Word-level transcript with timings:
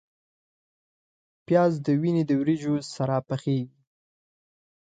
پیاز 1.45 1.73
د 1.85 1.87
وینې 2.01 2.23
د 2.29 2.31
وریجو 2.41 2.73
سره 2.95 3.15
پخیږي 3.27 3.67